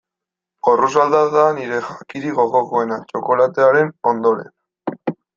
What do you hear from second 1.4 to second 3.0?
nire jakirik gogokoena,